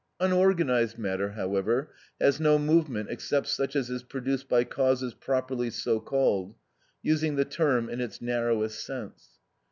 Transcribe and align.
Unorganised 0.19 0.97
matter, 0.97 1.33
however, 1.33 1.91
has 2.19 2.39
no 2.39 2.57
movement 2.57 3.11
except 3.11 3.45
such 3.45 3.75
as 3.75 3.91
is 3.91 4.01
produced 4.01 4.49
by 4.49 4.63
causes 4.63 5.13
properly 5.13 5.69
so 5.69 5.99
called, 5.99 6.55
using 7.03 7.35
the 7.35 7.45
term 7.45 7.87
in 7.87 8.01
its 8.01 8.19
narrowest 8.19 8.83
sense. 8.83 9.37